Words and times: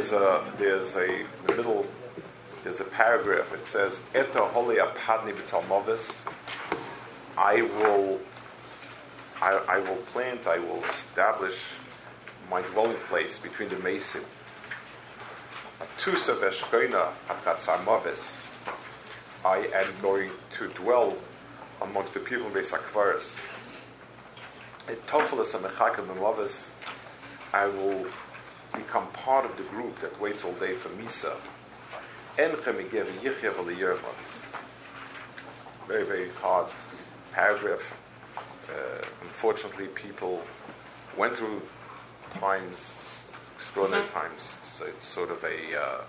there's 0.00 0.12
a 0.12 0.44
there's 0.56 0.96
a 0.96 1.26
middle 1.46 1.86
there's 2.62 2.80
a 2.80 2.84
paragraph. 2.84 3.52
It 3.52 3.66
says 3.66 4.00
Eta 4.14 4.46
holi 4.46 4.76
apadni 4.76 5.34
b'talmovis. 5.34 6.22
I 7.36 7.60
will 7.60 8.18
I, 9.42 9.60
I 9.68 9.78
will 9.80 9.96
plant. 10.12 10.46
I 10.46 10.58
will 10.58 10.82
establish 10.84 11.68
my 12.50 12.62
dwelling 12.62 12.96
place 13.08 13.38
between 13.38 13.68
the 13.68 13.76
Mesim. 13.76 14.24
Atusa 15.80 16.34
v'eshkoina 16.36 17.12
atkatzarmovis. 17.28 18.46
I 19.44 19.68
am 19.74 19.92
going 20.00 20.30
to 20.52 20.68
dwell 20.68 21.16
amongst 21.82 22.14
the 22.14 22.20
people 22.20 22.46
of 22.46 22.54
Besakvaris. 22.54 23.38
At 24.88 25.06
Tofelis 25.06 25.54
and 25.54 25.64
Mechakim 25.64 26.70
I 27.52 27.66
will 27.66 28.06
become 28.72 29.06
part 29.08 29.44
of 29.44 29.56
the 29.56 29.62
group 29.64 29.98
that 30.00 30.20
waits 30.20 30.44
all 30.44 30.52
day 30.54 30.74
for 30.74 30.88
Misa. 30.90 31.36
Very, 35.86 36.04
very 36.04 36.30
hard 36.40 36.66
paragraph. 37.32 37.98
Uh, 38.68 39.02
unfortunately, 39.22 39.86
people 39.88 40.42
went 41.16 41.36
through 41.36 41.60
times, 42.38 43.24
extraordinary 43.56 44.06
times. 44.08 44.56
So 44.62 44.84
it's 44.86 45.06
sort 45.06 45.30
of 45.30 45.42
a, 45.42 45.80
uh, 45.80 46.00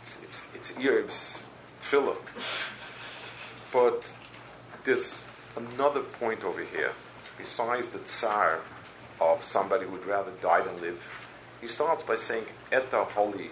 it's, 0.00 0.18
it's, 0.22 0.46
it's 0.54 0.78
Ereb's 0.78 1.44
tefillah. 1.80 2.16
But 3.72 4.12
there's 4.84 5.22
another 5.56 6.00
point 6.00 6.44
over 6.44 6.62
here. 6.62 6.92
Besides 7.38 7.88
the 7.88 7.98
tsar 8.00 8.60
of 9.20 9.44
somebody 9.44 9.86
who'd 9.86 10.04
rather 10.06 10.32
die 10.42 10.62
than 10.62 10.80
live, 10.80 11.25
he 11.60 11.68
starts 11.68 12.02
by 12.02 12.16
saying, 12.16 12.44
Eta 12.70 13.04
holy 13.04 13.50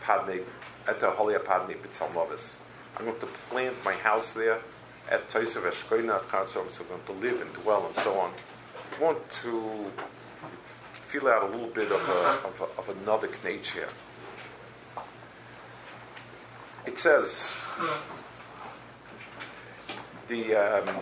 apadne, 0.00 0.42
Eta 0.88 1.10
holy 1.10 1.34
apadne 1.34 1.76
b'tzalmovis. 1.76 2.56
I'm 2.96 3.06
going 3.06 3.20
to 3.20 3.26
plant 3.26 3.76
my 3.84 3.92
house 3.92 4.32
there 4.32 4.60
at 5.10 5.28
Toisav 5.28 5.62
Eshkoina 5.62 6.20
so 6.48 6.60
I'm 6.62 6.88
going 6.88 7.00
to 7.06 7.12
live 7.26 7.40
and 7.40 7.52
dwell 7.62 7.86
and 7.86 7.94
so 7.94 8.18
on. 8.18 8.32
I 8.96 9.02
want 9.02 9.18
to 9.42 9.90
feel 10.92 11.28
out 11.28 11.42
a 11.42 11.46
little 11.46 11.68
bit 11.68 11.90
of, 11.90 12.08
a, 12.08 12.48
of, 12.48 12.60
a, 12.60 12.80
of 12.80 12.96
another 13.02 13.28
knage 13.28 13.72
here. 13.72 13.88
It 16.86 16.98
says, 16.98 17.54
the, 20.28 20.54
um, 20.54 20.96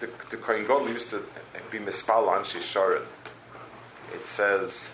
the, 0.00 0.10
the 0.30 0.36
Kohen 0.36 0.88
used 0.88 1.10
to 1.10 1.24
be 1.70 1.78
mispal 1.78 2.28
anshi 2.28 2.60
sharon. 2.60 3.02
It 4.14 4.26
says. 4.26 4.88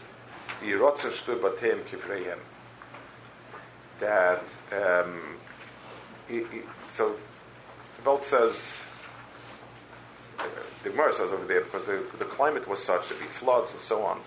That 4.01 4.43
um, 4.73 5.37
he, 6.29 6.37
he, 6.39 6.61
so 6.91 7.17
the 7.97 8.09
Welt 8.09 8.25
says 8.25 8.83
uh, 10.39 10.45
the 10.83 10.91
Gemara 10.91 11.13
says 11.13 11.33
over 11.33 11.45
there 11.47 11.61
because 11.63 11.87
the, 11.87 12.05
the 12.19 12.25
climate 12.25 12.69
was 12.69 12.83
such 12.83 13.09
that 13.09 13.21
be 13.21 13.27
floods 13.27 13.73
and 13.73 13.81
so 13.81 14.05
on. 14.05 14.21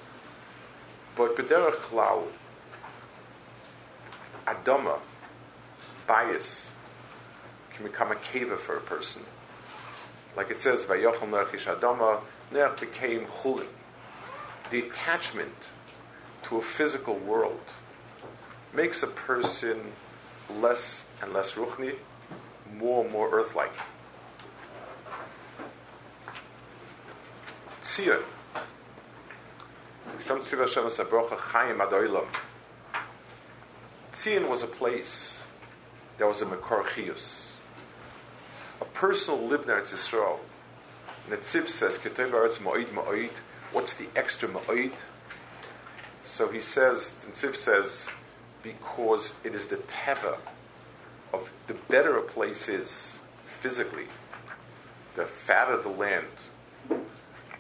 But 1.16 1.36
b'derech 1.36 1.74
klau, 1.74 2.24
adama, 4.46 5.00
bias, 6.08 6.74
can 7.74 7.86
become 7.86 8.12
a 8.12 8.16
cave 8.16 8.52
for 8.60 8.78
a 8.78 8.82
person. 8.82 9.24
Like 10.36 10.50
it 10.52 10.62
says, 10.62 10.86
Vayochel 10.86 11.30
Nerchish 11.30 11.74
Adama, 11.74 12.22
Ner 12.52 12.70
became 12.80 13.26
Chulin. 13.26 13.68
The 14.72 14.80
attachment 14.80 15.54
to 16.44 16.58
a 16.58 16.62
physical 16.62 17.16
world 17.16 17.62
makes 18.74 19.04
a 19.04 19.08
person 19.08 19.92
less 20.50 21.06
and 21.22 21.32
less 21.34 21.54
ruchni, 21.54 21.96
more 22.76 23.04
and 23.04 23.14
more 23.14 23.30
earth-like. 23.32 23.74
Tzion. 27.84 28.24
Tzion 34.12 34.50
was 34.50 34.64
a 34.64 34.68
place 34.68 35.44
that 36.18 36.28
was 36.28 36.42
a 36.42 36.46
Mekar 36.46 36.84
Chiyus 36.84 37.52
a 38.82 38.86
person 38.86 39.38
who 39.38 39.46
lived 39.46 39.68
Eretz 39.68 39.94
Yisrael. 39.94 40.40
Netziv 41.30 41.68
says, 41.68 41.98
Keteva 42.00 42.32
Eretz 42.32 42.60
Ma'id 42.60 42.88
Ma'id. 42.88 43.30
What's 43.72 43.94
the 43.94 44.08
extra 44.16 44.50
Ma'id? 44.50 44.94
So 46.24 46.50
he 46.50 46.62
says, 46.62 47.16
Netziv 47.28 47.56
says, 47.56 48.08
because 48.64 49.34
it 49.44 49.56
is 49.56 49.68
the 49.68 49.78
teva 49.78 50.38
of 51.34 51.52
the 51.68 51.74
better 51.74 52.18
a 52.18 52.22
place 52.22 52.68
is 52.68 53.20
physically, 53.46 54.08
the 55.16 55.26
fatter 55.26 55.82
the 55.82 55.90
land, 55.90 56.28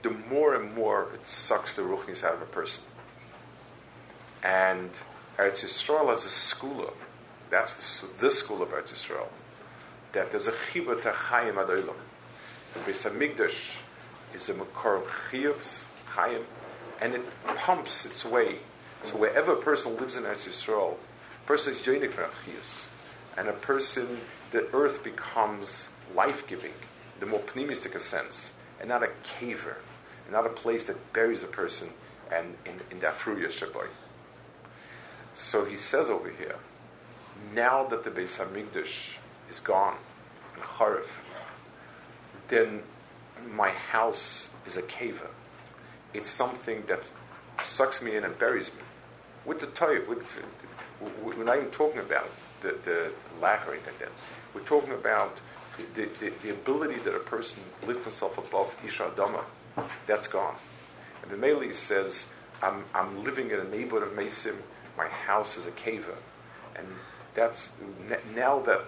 the 0.01 0.11
more 0.11 0.55
and 0.55 0.73
more 0.75 1.09
it 1.13 1.27
sucks 1.27 1.75
the 1.75 1.81
ruchnis 1.81 2.23
out 2.23 2.35
of 2.35 2.41
a 2.41 2.45
person. 2.45 2.83
And 4.43 4.89
Eretz 5.37 5.63
Yisrael 5.63 6.09
has 6.09 6.25
a 6.25 6.29
school. 6.29 6.93
That's 7.49 8.01
the, 8.01 8.21
the 8.21 8.29
school 8.29 8.61
of 8.61 8.69
Eretz 8.69 8.91
Yisrael 8.91 9.27
that 10.13 10.31
there's 10.31 10.47
a 10.47 10.51
chibur 10.51 11.01
to 11.01 11.09
chayim 11.11 11.55
adoilam. 11.55 11.95
The 12.73 12.79
Beis 12.79 13.09
Hamikdash 13.09 13.77
is 14.33 14.49
a 14.49 14.53
makor 14.53 15.03
chiyuvs 15.03 15.85
and 17.01 17.13
it 17.15 17.21
pumps 17.55 18.05
its 18.05 18.23
way. 18.25 18.59
So 19.03 19.17
wherever 19.17 19.53
a 19.53 19.57
person 19.57 19.95
lives 19.97 20.15
in 20.15 20.23
Eretz 20.23 20.47
Yisrael, 20.47 20.95
a 21.43 21.47
person 21.47 21.73
is 21.73 21.81
joining 21.81 22.11
chiyus, 22.11 22.89
and 23.37 23.47
a 23.47 23.53
person, 23.53 24.21
the 24.51 24.67
earth 24.73 25.03
becomes 25.03 25.89
life 26.15 26.45
giving, 26.47 26.73
the 27.19 27.25
more 27.25 27.39
pneumistic 27.39 27.95
a 27.95 27.99
sense, 27.99 28.53
and 28.79 28.89
not 28.89 29.03
a 29.03 29.09
caver, 29.23 29.77
and 30.25 30.33
not 30.33 30.45
a 30.45 30.49
place 30.49 30.83
that 30.85 31.13
buries 31.13 31.41
a 31.41 31.47
person 31.47 31.89
and 32.31 32.55
in, 32.65 32.99
the 32.99 33.07
afruya 33.07 33.47
shaboy. 33.47 33.87
So 35.33 35.65
he 35.65 35.75
says 35.75 36.09
over 36.09 36.29
here, 36.29 36.55
now 37.53 37.83
that 37.85 38.03
the 38.03 38.11
Beis 38.11 38.37
Hamikdash 38.37 39.15
is 39.49 39.59
gone 39.59 39.97
in 40.55 40.61
Charev, 40.61 41.07
then 42.47 42.83
my 43.49 43.69
house 43.69 44.49
is 44.65 44.77
a 44.77 44.81
cave. 44.81 45.23
It's 46.13 46.29
something 46.29 46.83
that 46.87 47.11
sucks 47.61 48.01
me 48.01 48.15
in 48.15 48.23
and 48.23 48.37
buries 48.37 48.71
me. 48.73 48.81
With 49.45 49.59
the 49.59 49.67
toy, 49.67 50.01
with, 50.07 50.43
we're 51.23 51.43
not 51.43 51.57
even 51.57 51.71
talking 51.71 51.99
about 51.99 52.29
the, 52.61 52.75
the 52.83 53.11
lack 53.41 53.67
or 53.67 53.73
anything 53.73 53.93
like 53.93 53.99
that. 53.99 54.11
We're 54.53 54.61
talking 54.61 54.93
about 54.93 55.39
the, 55.95 56.05
the, 56.19 56.31
the 56.43 56.51
ability 56.51 56.99
that 56.99 57.15
a 57.15 57.19
person 57.19 57.59
lifts 57.87 58.03
himself 58.03 58.37
above 58.37 58.75
Isha 58.85 59.11
Adama. 59.15 59.43
That's 60.05 60.27
gone. 60.27 60.55
And 61.23 61.31
the 61.31 61.37
Mele 61.37 61.73
says, 61.73 62.25
I'm, 62.61 62.83
I'm 62.93 63.23
living 63.23 63.51
in 63.51 63.59
a 63.59 63.63
neighborhood 63.63 64.07
of 64.07 64.15
Mesim, 64.15 64.57
my 64.97 65.07
house 65.07 65.57
is 65.57 65.65
a 65.65 65.71
cave. 65.71 66.07
And 66.75 66.87
that's 67.33 67.71
now 68.35 68.59
that 68.61 68.81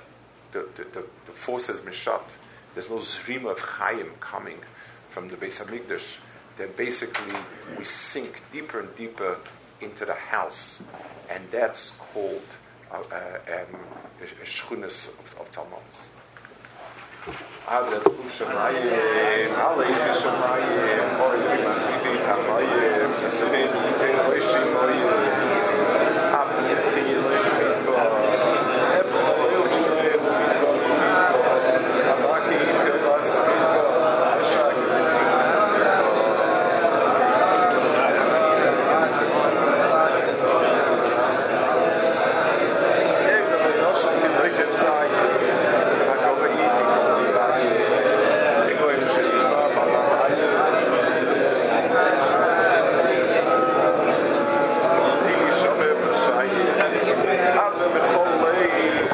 the, 0.52 0.68
the, 0.76 1.04
the, 1.26 1.32
force 1.32 1.68
has 1.68 1.82
been 1.82 1.94
shut. 1.94 2.30
There's 2.74 2.90
no 2.90 2.98
zrima 2.98 3.52
of 3.52 3.60
chayim 3.60 4.20
coming 4.20 4.58
from 5.10 5.30
the 5.30 5.36
Beis 5.36 5.64
Hamikdash 5.64 6.18
that 6.58 6.76
basically 6.78 7.36
we 7.78 7.84
sink 7.84 8.42
deeper 8.52 8.80
and 8.80 8.96
deeper 8.96 9.38
into 9.82 10.06
the 10.06 10.14
house, 10.14 10.80
and 11.30 11.44
that's 11.52 11.92
called 11.92 12.42
a 12.92 12.96
uh, 12.96 13.66
um, 13.72 13.80
of, 15.08 15.36
of 15.40 15.50